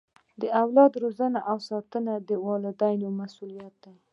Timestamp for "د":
0.41-0.43, 2.29-2.29